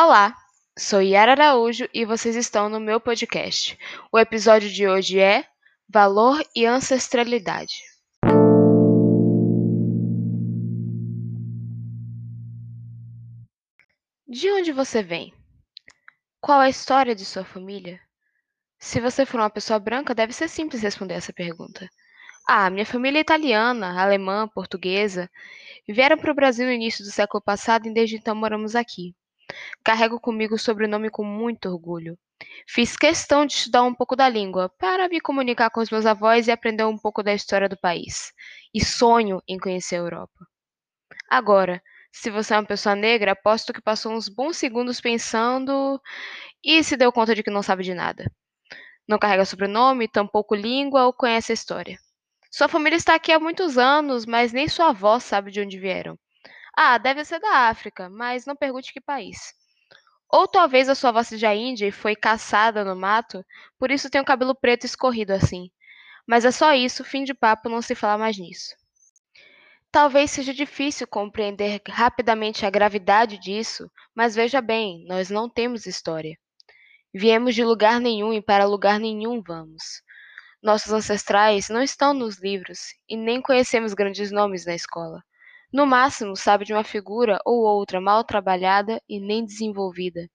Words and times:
Olá, 0.00 0.32
sou 0.78 1.02
Yara 1.02 1.32
Araújo 1.32 1.88
e 1.92 2.04
vocês 2.04 2.36
estão 2.36 2.68
no 2.68 2.78
meu 2.78 3.00
podcast. 3.00 3.76
O 4.12 4.16
episódio 4.16 4.70
de 4.70 4.86
hoje 4.86 5.18
é 5.18 5.44
Valor 5.92 6.40
e 6.54 6.64
Ancestralidade. 6.64 7.74
De 14.24 14.48
onde 14.52 14.70
você 14.70 15.02
vem? 15.02 15.34
Qual 16.40 16.60
a 16.60 16.68
história 16.68 17.12
de 17.12 17.24
sua 17.24 17.44
família? 17.44 18.00
Se 18.78 19.00
você 19.00 19.26
for 19.26 19.40
uma 19.40 19.50
pessoa 19.50 19.80
branca, 19.80 20.14
deve 20.14 20.32
ser 20.32 20.48
simples 20.48 20.80
responder 20.80 21.14
essa 21.14 21.32
pergunta. 21.32 21.88
Ah, 22.46 22.70
minha 22.70 22.86
família 22.86 23.18
é 23.18 23.22
italiana, 23.22 24.00
alemã, 24.00 24.46
portuguesa. 24.46 25.28
Vieram 25.88 26.16
para 26.16 26.30
o 26.30 26.36
Brasil 26.36 26.66
no 26.66 26.72
início 26.72 27.04
do 27.04 27.10
século 27.10 27.42
passado 27.42 27.88
e 27.88 27.92
desde 27.92 28.14
então 28.14 28.36
moramos 28.36 28.76
aqui. 28.76 29.12
Carrego 29.84 30.20
comigo 30.20 30.54
o 30.54 30.58
sobrenome 30.58 31.10
com 31.10 31.24
muito 31.24 31.68
orgulho. 31.68 32.18
Fiz 32.66 32.96
questão 32.96 33.44
de 33.44 33.54
estudar 33.54 33.82
um 33.82 33.94
pouco 33.94 34.14
da 34.14 34.28
língua 34.28 34.68
para 34.78 35.08
me 35.08 35.20
comunicar 35.20 35.70
com 35.70 35.80
os 35.80 35.90
meus 35.90 36.06
avós 36.06 36.46
e 36.46 36.50
aprender 36.50 36.84
um 36.84 36.96
pouco 36.96 37.22
da 37.22 37.34
história 37.34 37.68
do 37.68 37.76
país. 37.76 38.32
E 38.72 38.84
sonho 38.84 39.42
em 39.48 39.58
conhecer 39.58 39.96
a 39.96 39.98
Europa. 39.98 40.46
Agora, 41.30 41.82
se 42.12 42.30
você 42.30 42.54
é 42.54 42.56
uma 42.56 42.66
pessoa 42.66 42.94
negra, 42.94 43.32
aposto 43.32 43.72
que 43.72 43.82
passou 43.82 44.12
uns 44.12 44.28
bons 44.28 44.56
segundos 44.56 45.00
pensando 45.00 46.00
e 46.64 46.82
se 46.82 46.96
deu 46.96 47.12
conta 47.12 47.34
de 47.34 47.42
que 47.42 47.50
não 47.50 47.62
sabe 47.62 47.82
de 47.82 47.94
nada. 47.94 48.30
Não 49.06 49.18
carrega 49.18 49.44
sobrenome, 49.44 50.08
tampouco 50.08 50.54
língua 50.54 51.06
ou 51.06 51.12
conhece 51.12 51.52
a 51.52 51.54
história. 51.54 51.98
Sua 52.50 52.68
família 52.68 52.96
está 52.96 53.14
aqui 53.14 53.30
há 53.32 53.38
muitos 53.38 53.78
anos, 53.78 54.26
mas 54.26 54.52
nem 54.52 54.68
sua 54.68 54.88
avó 54.88 55.18
sabe 55.18 55.50
de 55.50 55.60
onde 55.60 55.78
vieram. 55.78 56.18
Ah, 56.80 56.96
deve 56.96 57.24
ser 57.24 57.40
da 57.40 57.68
África, 57.68 58.08
mas 58.08 58.46
não 58.46 58.54
pergunte 58.54 58.92
que 58.92 59.00
país. 59.00 59.52
Ou 60.30 60.46
talvez 60.46 60.88
a 60.88 60.94
sua 60.94 61.10
avó 61.10 61.24
seja 61.24 61.52
índia 61.52 61.88
e 61.88 61.90
foi 61.90 62.14
caçada 62.14 62.84
no 62.84 62.94
mato, 62.94 63.44
por 63.76 63.90
isso 63.90 64.08
tem 64.08 64.20
o 64.20 64.24
cabelo 64.24 64.54
preto 64.54 64.86
escorrido 64.86 65.32
assim. 65.32 65.72
Mas 66.24 66.44
é 66.44 66.52
só 66.52 66.72
isso, 66.72 67.02
fim 67.02 67.24
de 67.24 67.34
papo, 67.34 67.68
não 67.68 67.82
se 67.82 67.96
fala 67.96 68.16
mais 68.16 68.38
nisso. 68.38 68.76
Talvez 69.90 70.30
seja 70.30 70.54
difícil 70.54 71.08
compreender 71.08 71.82
rapidamente 71.88 72.64
a 72.64 72.70
gravidade 72.70 73.38
disso, 73.38 73.90
mas 74.14 74.36
veja 74.36 74.60
bem, 74.60 75.04
nós 75.08 75.30
não 75.30 75.50
temos 75.50 75.84
história. 75.84 76.38
Viemos 77.12 77.56
de 77.56 77.64
lugar 77.64 77.98
nenhum 78.00 78.32
e 78.32 78.40
para 78.40 78.66
lugar 78.66 79.00
nenhum 79.00 79.42
vamos. 79.42 80.00
Nossos 80.62 80.92
ancestrais 80.92 81.68
não 81.70 81.82
estão 81.82 82.14
nos 82.14 82.38
livros 82.40 82.94
e 83.08 83.16
nem 83.16 83.42
conhecemos 83.42 83.94
grandes 83.94 84.30
nomes 84.30 84.64
na 84.64 84.76
escola. 84.76 85.24
No 85.72 85.86
máximo, 85.86 86.36
sabe 86.36 86.66
de 86.66 86.74
uma 86.74 86.84
figura 86.84 87.40
ou 87.44 87.62
outra 87.64 88.00
mal 88.00 88.22
trabalhada 88.22 89.00
e 89.08 89.18
nem 89.18 89.44
desenvolvida. 89.46 90.28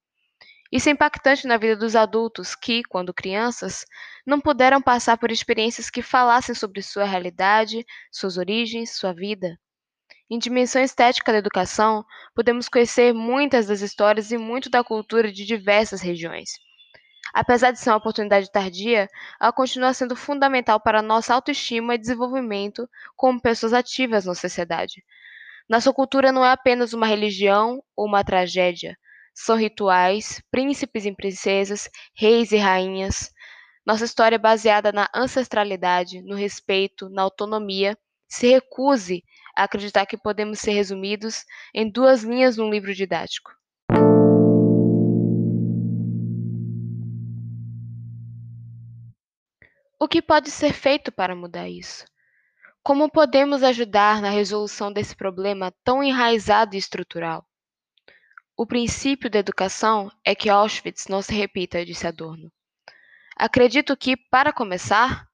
Isso 0.71 0.89
é 0.89 0.91
impactante 0.91 1.47
na 1.47 1.57
vida 1.57 1.75
dos 1.77 1.95
adultos 1.95 2.55
que, 2.55 2.83
quando 2.83 3.13
crianças, 3.13 3.85
não 4.25 4.41
puderam 4.41 4.81
passar 4.81 5.17
por 5.17 5.31
experiências 5.31 5.89
que 5.89 6.01
falassem 6.01 6.55
sobre 6.55 6.81
sua 6.81 7.05
realidade, 7.05 7.85
suas 8.11 8.37
origens, 8.37 8.97
sua 8.97 9.13
vida. 9.13 9.59
Em 10.29 10.39
dimensão 10.39 10.81
estética 10.81 11.31
da 11.31 11.39
educação, 11.39 12.05
podemos 12.35 12.69
conhecer 12.69 13.13
muitas 13.13 13.67
das 13.67 13.81
histórias 13.81 14.31
e 14.31 14.37
muito 14.37 14.69
da 14.69 14.83
cultura 14.83 15.31
de 15.31 15.45
diversas 15.45 16.01
regiões. 16.01 16.49
Apesar 17.31 17.71
de 17.71 17.79
ser 17.79 17.91
uma 17.91 17.97
oportunidade 17.97 18.51
tardia, 18.51 19.07
ela 19.39 19.51
continua 19.51 19.93
sendo 19.93 20.15
fundamental 20.15 20.79
para 20.79 21.01
nossa 21.01 21.33
autoestima 21.33 21.93
e 21.95 21.99
desenvolvimento 21.99 22.89
como 23.15 23.39
pessoas 23.41 23.73
ativas 23.73 24.25
na 24.25 24.33
sociedade. 24.33 25.03
Nossa 25.69 25.93
cultura 25.93 26.31
não 26.31 26.45
é 26.45 26.51
apenas 26.51 26.93
uma 26.93 27.07
religião 27.07 27.83
ou 27.95 28.07
uma 28.07 28.23
tragédia. 28.23 28.97
São 29.33 29.55
rituais, 29.55 30.41
príncipes 30.51 31.05
e 31.05 31.15
princesas, 31.15 31.89
reis 32.15 32.51
e 32.51 32.57
rainhas. 32.57 33.31
Nossa 33.85 34.05
história 34.05 34.35
é 34.35 34.39
baseada 34.39 34.91
na 34.91 35.09
ancestralidade, 35.15 36.21
no 36.21 36.35
respeito, 36.35 37.09
na 37.09 37.23
autonomia. 37.23 37.97
Se 38.27 38.47
recuse 38.47 39.23
a 39.55 39.63
acreditar 39.63 40.05
que 40.05 40.17
podemos 40.17 40.59
ser 40.59 40.71
resumidos 40.71 41.43
em 41.73 41.89
duas 41.89 42.23
linhas 42.23 42.57
num 42.57 42.69
livro 42.69 42.93
didático. 42.93 43.51
Que 50.13 50.21
pode 50.21 50.51
ser 50.51 50.73
feito 50.73 51.11
para 51.11 51.35
mudar 51.35 51.67
isso? 51.67 52.05
Como 52.83 53.09
podemos 53.09 53.63
ajudar 53.63 54.21
na 54.21 54.29
resolução 54.29 54.93
desse 54.93 55.15
problema 55.15 55.73
tão 55.83 56.03
enraizado 56.03 56.75
e 56.75 56.77
estrutural? 56.77 57.43
O 58.55 58.67
princípio 58.67 59.27
da 59.27 59.39
educação 59.39 60.11
é 60.23 60.35
que 60.35 60.51
Auschwitz 60.51 61.07
não 61.07 61.23
se 61.23 61.33
repita, 61.33 61.83
disse 61.83 62.05
Adorno. 62.05 62.51
Acredito 63.35 63.97
que, 63.97 64.15
para 64.15 64.53
começar, 64.53 65.27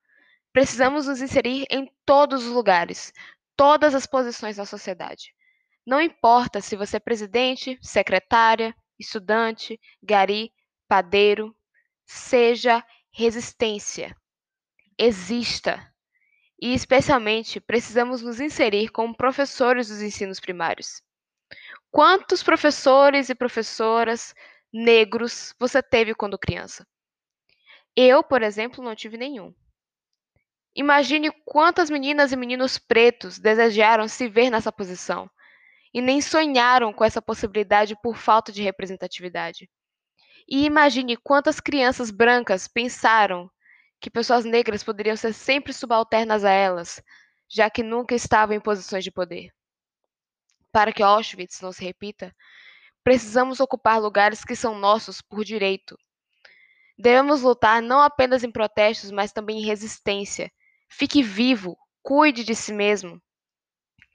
precisamos 0.53 1.07
nos 1.07 1.21
inserir 1.21 1.65
em 1.69 1.91
todos 2.05 2.45
os 2.45 2.53
lugares, 2.53 3.11
todas 3.57 3.93
as 3.93 4.05
posições 4.05 4.55
da 4.55 4.65
sociedade. 4.65 5.33
Não 5.85 5.99
importa 5.99 6.61
se 6.61 6.77
você 6.77 6.95
é 6.95 7.01
presidente, 7.01 7.77
secretária, 7.81 8.73
estudante, 8.97 9.77
gari, 10.01 10.53
padeiro, 10.87 11.53
seja 12.05 12.81
resistência. 13.11 14.15
Exista. 15.01 15.89
E, 16.61 16.73
especialmente, 16.73 17.61
precisamos 17.61 18.21
nos 18.21 18.41
inserir 18.41 18.89
como 18.89 19.15
professores 19.15 19.87
dos 19.87 20.01
ensinos 20.01 20.41
primários. 20.41 21.01
Quantos 21.89 22.43
professores 22.43 23.29
e 23.29 23.35
professoras 23.35 24.35
negros 24.73 25.55
você 25.57 25.81
teve 25.81 26.13
quando 26.13 26.37
criança? 26.37 26.85
Eu, 27.95 28.21
por 28.21 28.43
exemplo, 28.43 28.83
não 28.83 28.93
tive 28.93 29.15
nenhum. 29.15 29.55
Imagine 30.75 31.31
quantas 31.45 31.89
meninas 31.89 32.33
e 32.33 32.35
meninos 32.35 32.77
pretos 32.77 33.39
desejaram 33.39 34.05
se 34.05 34.27
ver 34.27 34.49
nessa 34.49 34.71
posição 34.71 35.29
e 35.93 36.01
nem 36.01 36.19
sonharam 36.21 36.91
com 36.91 37.05
essa 37.05 37.21
possibilidade 37.21 37.95
por 38.03 38.17
falta 38.17 38.51
de 38.51 38.61
representatividade. 38.61 39.69
E 40.45 40.65
imagine 40.65 41.15
quantas 41.15 41.61
crianças 41.61 42.11
brancas 42.11 42.67
pensaram 42.67 43.49
que 43.99 44.09
pessoas 44.09 44.45
negras 44.45 44.83
poderiam 44.83 45.15
ser 45.15 45.33
sempre 45.33 45.73
subalternas 45.73 46.45
a 46.45 46.51
elas, 46.51 47.01
já 47.47 47.69
que 47.69 47.83
nunca 47.83 48.15
estavam 48.15 48.55
em 48.55 48.59
posições 48.59 49.03
de 49.03 49.11
poder. 49.11 49.51
Para 50.71 50.93
que 50.93 51.03
Auschwitz 51.03 51.61
não 51.61 51.71
se 51.71 51.83
repita, 51.83 52.33
precisamos 53.03 53.59
ocupar 53.59 53.99
lugares 53.99 54.43
que 54.45 54.55
são 54.55 54.77
nossos 54.77 55.21
por 55.21 55.43
direito. 55.43 55.97
Devemos 56.97 57.41
lutar 57.41 57.81
não 57.81 58.01
apenas 58.01 58.43
em 58.43 58.51
protestos, 58.51 59.09
mas 59.09 59.31
também 59.31 59.59
em 59.59 59.65
resistência. 59.65 60.51
Fique 60.89 61.23
vivo, 61.23 61.77
cuide 62.01 62.43
de 62.43 62.53
si 62.53 62.73
mesmo, 62.73 63.21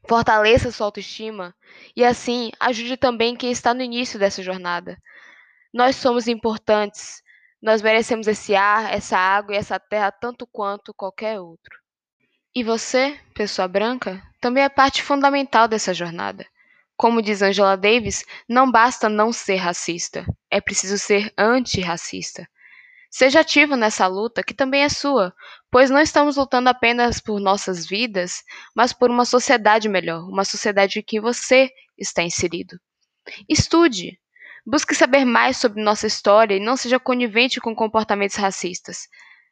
fortaleça 0.09 0.71
sua 0.71 0.87
autoestima 0.87 1.55
e, 1.97 2.05
assim, 2.05 2.51
ajude 2.61 2.97
também 2.97 3.37
quem 3.37 3.51
está 3.51 3.73
no 3.73 3.83
início 3.83 4.19
dessa 4.19 4.43
jornada. 4.43 4.99
Nós 5.73 5.97
somos 5.97 6.29
importantes 6.29 7.24
nós 7.65 7.81
merecemos 7.81 8.27
esse 8.27 8.55
ar, 8.55 8.93
essa 8.93 9.17
água 9.17 9.55
e 9.55 9.57
essa 9.57 9.81
terra 9.81 10.13
tanto 10.13 10.47
quanto 10.47 10.93
qualquer 10.93 11.41
outro. 11.41 11.79
E 12.55 12.63
você, 12.63 13.19
pessoa 13.35 13.67
branca, 13.67 14.23
também 14.39 14.63
é 14.63 14.69
parte 14.69 15.03
fundamental 15.03 15.67
dessa 15.67 15.95
jornada. 15.95 16.47
Como 16.95 17.23
diz 17.23 17.41
Angela 17.41 17.75
Davis, 17.75 18.23
não 18.47 18.71
basta 18.71 19.09
não 19.09 19.33
ser 19.33 19.57
racista, 19.57 20.27
é 20.51 20.61
preciso 20.61 20.99
ser 20.99 21.33
antirracista. 21.39 22.47
Seja 23.11 23.41
ativo 23.41 23.77
nessa 23.77 24.07
luta, 24.07 24.43
que 24.43 24.53
também 24.53 24.83
é 24.83 24.91
sua, 24.91 25.35
pois 25.71 25.89
não 25.89 26.01
estamos 26.01 26.37
lutando 26.37 26.69
apenas 26.69 27.19
por 27.19 27.41
nossas 27.41 27.87
vidas, 27.87 28.43
mas 28.77 28.93
por 28.93 29.11
uma 29.11 29.25
sociedade 29.25 29.89
melhor, 29.89 30.29
uma 30.29 30.45
sociedade 30.45 30.99
em 30.99 31.03
que 31.03 31.19
você 31.19 31.71
está 31.97 32.23
inserido. 32.23 32.79
Estude, 33.49 34.21
Busque 34.67 34.95
saber 34.95 35.25
mais 35.25 35.59
sobre 35.59 35.83
nossa 35.83 36.07
história 36.07 36.57
e 36.57 36.61
não 36.61 36.77
seja 36.77 36.99
conivente 36.99 37.61
com 37.61 37.75
comportamentos 37.75 38.37
racistas. 38.37 39.07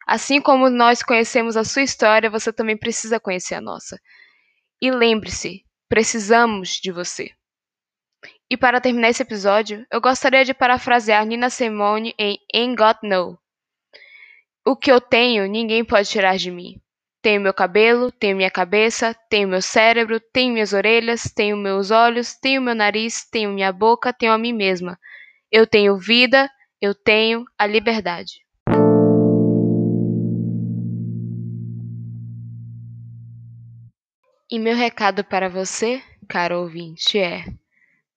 Assim 0.06 0.40
como 0.40 0.68
nós 0.68 1.02
conhecemos 1.02 1.56
a 1.56 1.64
sua 1.64 1.82
história, 1.82 2.30
você 2.30 2.52
também 2.52 2.76
precisa 2.76 3.20
conhecer 3.20 3.54
a 3.54 3.60
nossa. 3.60 4.00
E 4.80 4.90
lembre-se, 4.90 5.64
precisamos 5.88 6.80
de 6.80 6.90
você. 6.90 7.30
E 8.50 8.56
para 8.56 8.80
terminar 8.80 9.10
esse 9.10 9.22
episódio, 9.22 9.86
eu 9.90 10.00
gostaria 10.00 10.44
de 10.44 10.52
parafrasear 10.52 11.24
Nina 11.24 11.50
Simone 11.50 12.14
em 12.18 12.38
Ain't 12.54 12.76
Got 12.76 12.98
No. 13.02 13.38
O 14.66 14.76
que 14.76 14.90
eu 14.90 15.00
tenho, 15.00 15.46
ninguém 15.46 15.84
pode 15.84 16.08
tirar 16.08 16.36
de 16.36 16.50
mim. 16.50 16.81
Tenho 17.22 17.40
meu 17.40 17.54
cabelo, 17.54 18.10
tenho 18.10 18.36
minha 18.36 18.50
cabeça, 18.50 19.14
tenho 19.30 19.46
meu 19.46 19.62
cérebro, 19.62 20.18
tenho 20.18 20.54
minhas 20.54 20.72
orelhas, 20.72 21.22
tenho 21.32 21.56
meus 21.56 21.92
olhos, 21.92 22.34
tenho 22.34 22.60
meu 22.60 22.74
nariz, 22.74 23.24
tenho 23.30 23.52
minha 23.52 23.72
boca, 23.72 24.12
tenho 24.12 24.32
a 24.32 24.38
mim 24.38 24.52
mesma. 24.52 24.98
Eu 25.48 25.64
tenho 25.64 25.96
vida, 25.96 26.50
eu 26.80 26.92
tenho 26.92 27.44
a 27.56 27.64
liberdade. 27.64 28.42
E 34.50 34.58
meu 34.58 34.74
recado 34.74 35.22
para 35.22 35.48
você, 35.48 36.02
caro 36.28 36.58
ouvinte, 36.58 37.20
é: 37.20 37.44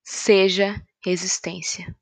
seja 0.02 0.82
resistência. 1.04 1.94